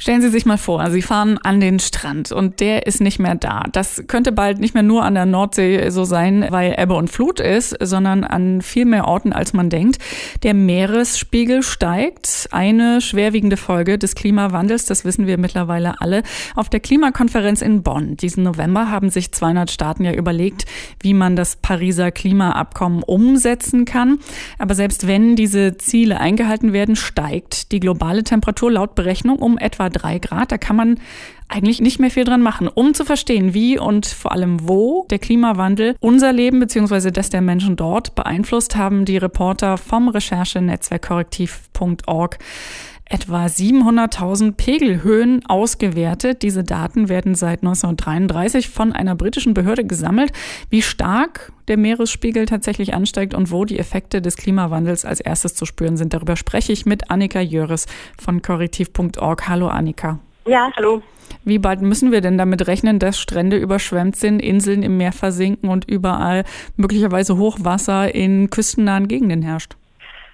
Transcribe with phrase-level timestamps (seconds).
[0.00, 3.34] Stellen Sie sich mal vor, Sie fahren an den Strand und der ist nicht mehr
[3.34, 3.64] da.
[3.70, 7.38] Das könnte bald nicht mehr nur an der Nordsee so sein, weil Ebbe und Flut
[7.38, 9.98] ist, sondern an viel mehr Orten, als man denkt.
[10.42, 12.48] Der Meeresspiegel steigt.
[12.50, 16.22] Eine schwerwiegende Folge des Klimawandels, das wissen wir mittlerweile alle.
[16.56, 20.64] Auf der Klimakonferenz in Bonn diesen November haben sich 200 Staaten ja überlegt,
[21.00, 24.18] wie man das Pariser Klimaabkommen umsetzen kann.
[24.58, 29.89] Aber selbst wenn diese Ziele eingehalten werden, steigt die globale Temperatur laut Berechnung um etwa
[29.90, 30.52] drei Grad.
[30.52, 30.98] Da kann man
[31.48, 32.68] eigentlich nicht mehr viel dran machen.
[32.68, 37.10] Um zu verstehen, wie und vor allem wo der Klimawandel unser Leben bzw.
[37.10, 42.38] das der Menschen dort beeinflusst, haben die Reporter vom Recherchenetzwerk korrektiv.org
[43.10, 46.42] etwa 700.000 Pegelhöhen ausgewertet.
[46.42, 50.32] Diese Daten werden seit 1933 von einer britischen Behörde gesammelt.
[50.70, 55.66] Wie stark der Meeresspiegel tatsächlich ansteigt und wo die Effekte des Klimawandels als erstes zu
[55.66, 57.86] spüren sind, darüber spreche ich mit Annika Jöres
[58.16, 59.48] von korrektiv.org.
[59.48, 60.20] Hallo Annika.
[60.46, 61.02] Ja, hallo.
[61.44, 65.68] Wie bald müssen wir denn damit rechnen, dass Strände überschwemmt sind, Inseln im Meer versinken
[65.68, 66.44] und überall
[66.76, 69.76] möglicherweise Hochwasser in küstennahen Gegenden herrscht?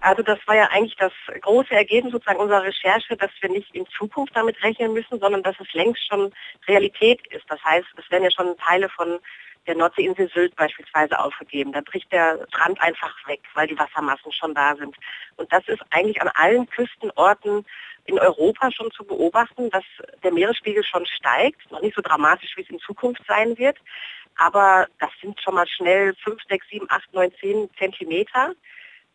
[0.00, 3.86] Also das war ja eigentlich das große Ergebnis sozusagen unserer Recherche, dass wir nicht in
[3.86, 6.32] Zukunft damit rechnen müssen, sondern dass es längst schon
[6.66, 7.44] Realität ist.
[7.48, 9.18] Das heißt, es werden ja schon Teile von
[9.66, 11.72] der Nordseeinsel Sylt beispielsweise aufgegeben.
[11.72, 14.96] Da bricht der Strand einfach weg, weil die Wassermassen schon da sind.
[15.36, 17.66] Und das ist eigentlich an allen Küstenorten
[18.06, 19.84] in Europa schon zu beobachten, dass
[20.22, 23.76] der Meeresspiegel schon steigt, noch nicht so dramatisch, wie es in Zukunft sein wird,
[24.38, 28.54] aber das sind schon mal schnell 5, 6, 7, 8, 9, 10 Zentimeter.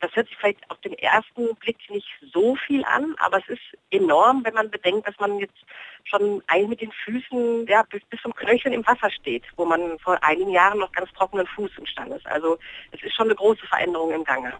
[0.00, 3.78] Das hört sich vielleicht auf den ersten Blick nicht so viel an, aber es ist
[3.90, 5.64] enorm, wenn man bedenkt, dass man jetzt
[6.04, 9.98] schon eigentlich mit den Füßen ja, bis, bis zum Knöcheln im Wasser steht, wo man
[9.98, 12.26] vor einigen Jahren noch ganz trockenen Fuß im Stand ist.
[12.26, 12.58] Also
[12.92, 14.52] es ist schon eine große Veränderung im Gange.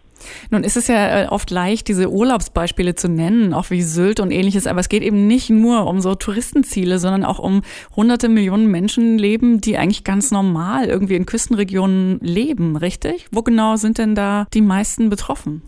[0.50, 4.30] Nun ist es ja äh, oft leicht, diese Urlaubsbeispiele zu nennen, auch wie Sylt und
[4.30, 7.62] ähnliches, aber es geht eben nicht nur um so Touristenziele, sondern auch um
[7.94, 13.26] hunderte Millionen Menschenleben, die eigentlich ganz normal irgendwie in Küstenregionen leben, richtig?
[13.30, 15.62] Wo genau sind denn da die meisten betroffen?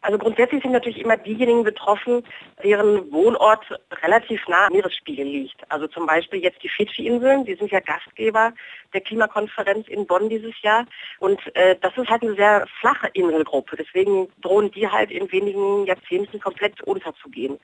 [0.00, 2.22] Also grundsätzlich sind natürlich immer diejenigen betroffen,
[2.62, 3.64] deren Wohnort
[4.02, 5.70] relativ nah am Meeresspiegel liegt.
[5.70, 8.52] Also zum Beispiel jetzt die Fidschi-Inseln, die sind ja Gastgeber
[8.94, 10.86] der Klimakonferenz in Bonn dieses Jahr.
[11.18, 13.76] Und äh, das ist halt eine sehr flache Inselgruppe.
[13.76, 17.58] Deswegen drohen die halt in wenigen Jahrzehnten komplett unterzugehen.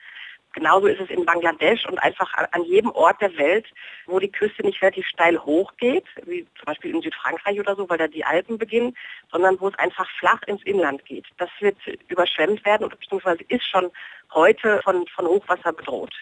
[0.55, 3.65] Genauso ist es in Bangladesch und einfach an jedem Ort der Welt,
[4.07, 7.97] wo die Küste nicht relativ steil hochgeht, wie zum Beispiel in Südfrankreich oder so, weil
[7.97, 8.95] da die Alpen beginnen,
[9.31, 11.25] sondern wo es einfach flach ins Inland geht.
[11.37, 11.75] Das wird
[12.07, 13.91] überschwemmt werden oder beziehungsweise ist schon
[14.33, 16.13] heute von, von Hochwasser bedroht.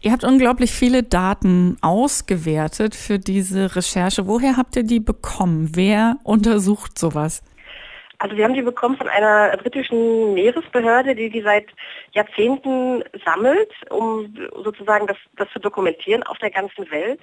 [0.00, 4.26] Ihr habt unglaublich viele Daten ausgewertet für diese Recherche.
[4.26, 5.70] Woher habt ihr die bekommen?
[5.74, 7.42] Wer untersucht sowas?
[8.18, 11.66] Also wir haben die bekommen von einer britischen Meeresbehörde, die die seit
[12.12, 17.20] Jahrzehnten sammelt, um sozusagen das, das zu dokumentieren auf der ganzen Welt.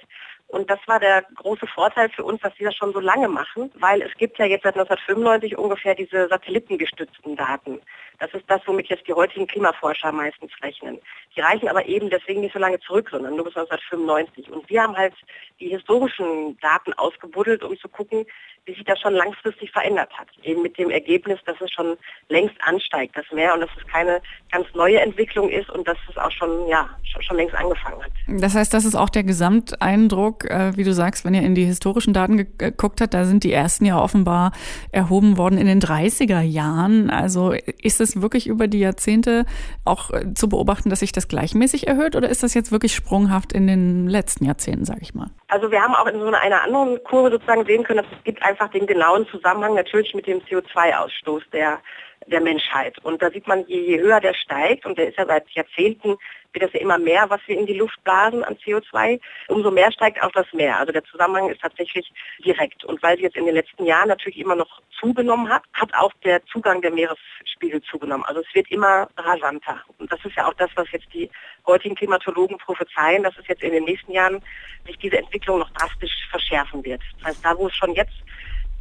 [0.54, 3.72] Und das war der große Vorteil für uns, dass sie das schon so lange machen,
[3.74, 7.80] weil es gibt ja jetzt seit 1995 ungefähr diese satellitengestützten Daten.
[8.20, 11.00] Das ist das, womit jetzt die heutigen Klimaforscher meistens rechnen.
[11.36, 14.50] Die reichen aber eben deswegen nicht so lange zurück, sondern nur bis 1995.
[14.52, 15.14] Und wir haben halt
[15.58, 18.24] die historischen Daten ausgebuddelt, um zu gucken,
[18.66, 20.28] wie sich das schon langfristig verändert hat.
[20.42, 21.96] Eben mit dem Ergebnis, dass es schon
[22.28, 26.16] längst ansteigt, das Meer, und dass es keine ganz neue Entwicklung ist und dass es
[26.16, 28.12] auch schon, ja, schon, schon längst angefangen hat.
[28.28, 31.64] Das heißt, das ist auch der Gesamteindruck, äh, wie du sagst, wenn ihr in die
[31.64, 34.52] historischen Daten geguckt habt, da sind die ersten ja offenbar
[34.92, 37.10] erhoben worden in den 30er Jahren.
[37.10, 39.44] Also ist es wirklich über die Jahrzehnte
[39.84, 43.52] auch äh, zu beobachten, dass sich das gleichmäßig erhöht oder ist das jetzt wirklich sprunghaft
[43.52, 45.30] in den letzten Jahrzehnten, sage ich mal?
[45.48, 48.42] Also wir haben auch in so einer anderen Kurve sozusagen sehen können, dass es gibt
[48.42, 51.78] einfach den genauen Zusammenhang natürlich mit dem CO2-Ausstoß der,
[52.26, 52.98] der Menschheit.
[53.04, 56.16] Und da sieht man, je, je höher der steigt, und der ist ja seit Jahrzehnten
[56.54, 59.90] wird das ja immer mehr, was wir in die Luft blasen an CO2, umso mehr
[59.92, 60.78] steigt auch das Meer.
[60.78, 62.10] Also der Zusammenhang ist tatsächlich
[62.44, 62.84] direkt.
[62.84, 66.12] Und weil sie jetzt in den letzten Jahren natürlich immer noch zugenommen hat, hat auch
[66.24, 68.24] der Zugang der Meeresspiegel zugenommen.
[68.26, 69.82] Also es wird immer rasanter.
[69.98, 71.28] Und das ist ja auch das, was jetzt die
[71.66, 74.40] heutigen Klimatologen prophezeien, dass es jetzt in den nächsten Jahren
[74.86, 77.02] sich diese Entwicklung noch drastisch verschärfen wird.
[77.18, 78.14] Das heißt, da wo es schon jetzt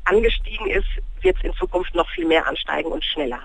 [0.06, 0.88] angestiegen ist,
[1.22, 3.40] wird es in Zukunft noch viel mehr ansteigen und schneller.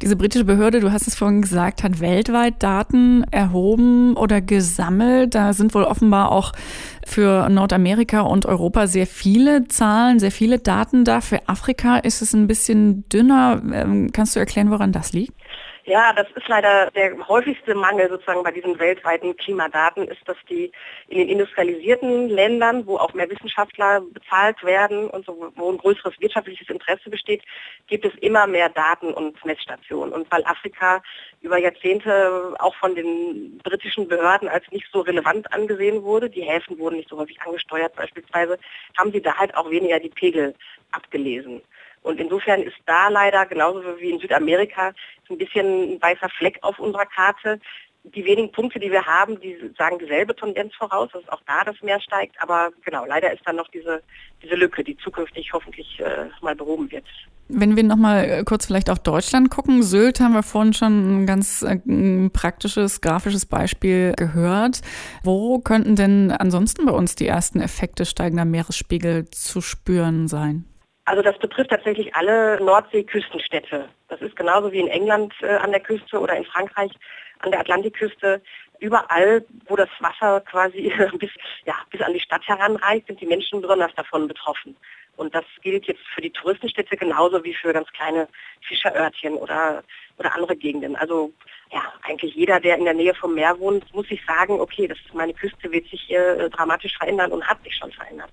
[0.00, 5.34] Diese britische Behörde, du hast es vorhin gesagt, hat weltweit Daten erhoben oder gesammelt.
[5.34, 6.52] Da sind wohl offenbar auch
[7.04, 11.20] für Nordamerika und Europa sehr viele Zahlen, sehr viele Daten da.
[11.20, 13.60] Für Afrika ist es ein bisschen dünner.
[13.72, 15.34] Ähm, kannst du erklären, woran das liegt?
[15.90, 20.70] Ja, das ist leider der häufigste Mangel sozusagen bei diesen weltweiten Klimadaten, ist, dass die
[21.08, 26.14] in den industrialisierten Ländern, wo auch mehr Wissenschaftler bezahlt werden und so, wo ein größeres
[26.20, 27.42] wirtschaftliches Interesse besteht,
[27.88, 30.14] gibt es immer mehr Daten und Messstationen.
[30.14, 31.02] Und weil Afrika
[31.40, 36.78] über Jahrzehnte auch von den britischen Behörden als nicht so relevant angesehen wurde, die Häfen
[36.78, 38.60] wurden nicht so häufig angesteuert beispielsweise,
[38.96, 40.54] haben sie da halt auch weniger die Pegel
[40.92, 41.62] abgelesen.
[42.02, 44.92] Und insofern ist da leider, genauso wie in Südamerika,
[45.30, 47.60] ein bisschen ein weißer Fleck auf unserer Karte.
[48.02, 51.80] Die wenigen Punkte, die wir haben, die sagen dieselbe Tendenz voraus, dass auch da das
[51.82, 52.34] Meer steigt.
[52.42, 54.02] Aber genau, leider ist dann noch diese,
[54.42, 57.04] diese Lücke, die zukünftig hoffentlich äh, mal behoben wird.
[57.48, 61.26] Wenn wir nochmal äh, kurz vielleicht auf Deutschland gucken, Sylt haben wir vorhin schon ein
[61.26, 61.76] ganz äh,
[62.30, 64.80] praktisches, grafisches Beispiel gehört.
[65.22, 70.69] Wo könnten denn ansonsten bei uns die ersten Effekte steigender Meeresspiegel zu spüren sein?
[71.10, 73.88] Also das betrifft tatsächlich alle Nordsee-Küstenstädte.
[74.06, 76.92] Das ist genauso wie in England äh, an der Küste oder in Frankreich
[77.40, 78.40] an der Atlantikküste.
[78.78, 81.30] Überall, wo das Wasser quasi bis,
[81.64, 84.76] ja, bis an die Stadt heranreicht, sind die Menschen besonders davon betroffen.
[85.16, 88.28] Und das gilt jetzt für die Touristenstädte genauso wie für ganz kleine
[88.60, 89.82] Fischerörtchen oder,
[90.16, 90.94] oder andere Gegenden.
[90.94, 91.32] Also
[91.72, 94.98] ja, eigentlich jeder, der in der Nähe vom Meer wohnt, muss sich sagen, okay, das,
[95.12, 98.30] meine Küste wird sich äh, dramatisch verändern und hat sich schon verändert.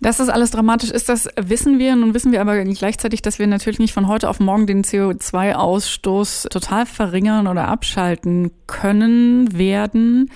[0.00, 1.94] Dass das alles dramatisch ist, das wissen wir.
[1.94, 6.48] Nun wissen wir aber gleichzeitig, dass wir natürlich nicht von heute auf morgen den CO2-Ausstoß
[6.48, 10.30] total verringern oder abschalten können werden.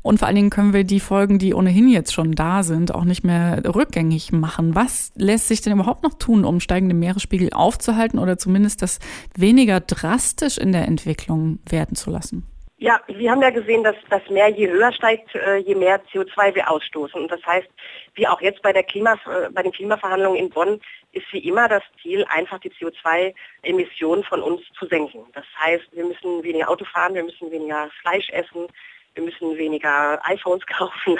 [0.00, 3.04] Und vor allen Dingen können wir die Folgen, die ohnehin jetzt schon da sind, auch
[3.04, 4.74] nicht mehr rückgängig machen.
[4.74, 8.98] Was lässt sich denn überhaupt noch tun, um steigende Meeresspiegel aufzuhalten oder zumindest das
[9.36, 12.44] weniger drastisch in der Entwicklung werden zu lassen?
[12.82, 16.52] Ja, wir haben ja gesehen, dass das Meer je höher steigt, äh, je mehr CO2
[16.56, 17.22] wir ausstoßen.
[17.22, 17.68] Und das heißt,
[18.14, 20.80] wie auch jetzt bei, der Klima, äh, bei den Klimaverhandlungen in Bonn,
[21.12, 25.20] ist wie immer das Ziel, einfach die CO2-Emissionen von uns zu senken.
[25.32, 28.66] Das heißt, wir müssen weniger Auto fahren, wir müssen weniger Fleisch essen,
[29.14, 31.18] wir müssen weniger iPhones kaufen.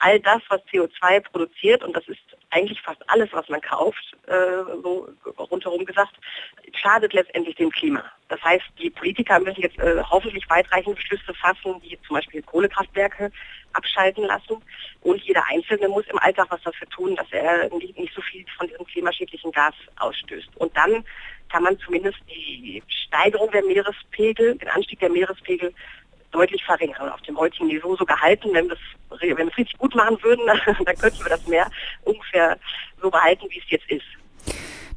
[0.00, 2.20] All das, was CO2 produziert, und das ist
[2.50, 5.08] eigentlich fast alles, was man kauft, äh, so
[5.38, 6.14] rundherum gesagt,
[6.74, 8.04] schadet letztendlich dem Klima.
[8.28, 13.30] Das heißt, die Politiker müssen jetzt äh, hoffentlich weitreichende Beschlüsse fassen, die zum Beispiel Kohlekraftwerke
[13.72, 14.62] abschalten lassen.
[15.02, 18.44] Und jeder Einzelne muss im Alltag was dafür tun, dass er nicht, nicht so viel
[18.56, 20.56] von diesem klimaschädlichen Gas ausstößt.
[20.56, 21.04] Und dann
[21.50, 25.74] kann man zumindest die Steigerung der Meerespegel, den Anstieg der Meerespegel
[26.34, 28.50] deutlich verringern, auf dem heutigen Niveau so gehalten.
[28.52, 30.46] Wenn wir es wenn richtig gut machen würden,
[30.84, 31.66] dann könnten wir das Meer
[32.02, 32.58] ungefähr
[33.00, 34.04] so behalten, wie es jetzt ist.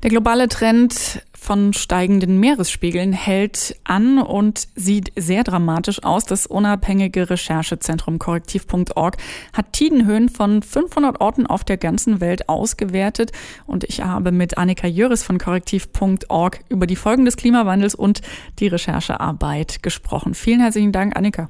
[0.04, 6.26] Der globale Trend von steigenden Meeresspiegeln hält an und sieht sehr dramatisch aus.
[6.26, 9.16] Das unabhängige Recherchezentrum korrektiv.org
[9.54, 13.32] hat Tidenhöhen von 500 Orten auf der ganzen Welt ausgewertet
[13.66, 18.20] und ich habe mit Annika Jöris von korrektiv.org über die Folgen des Klimawandels und
[18.60, 20.34] die Recherchearbeit gesprochen.
[20.34, 21.50] Vielen herzlichen Dank, Annika.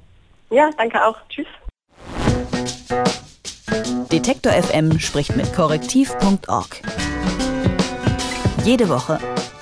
[0.51, 1.17] Ja, danke auch.
[1.27, 1.47] Tschüss.
[4.11, 6.81] Detektor FM spricht mit korrektiv.org.
[8.63, 9.17] Jede Woche